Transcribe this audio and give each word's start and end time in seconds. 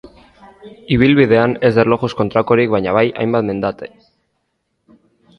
Ibilbidean 0.93 1.51
ez 1.67 1.69
da 1.75 1.83
erlojuz 1.83 2.09
kontrakorik 2.21 2.71
baina 2.75 2.95
bai 2.95 3.03
hainbat 3.25 3.47
mendate. 3.51 3.91